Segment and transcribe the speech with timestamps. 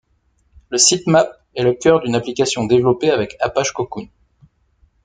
[0.69, 4.09] Le sitemap est le cœur d'une application développée avec Apache Cocoon.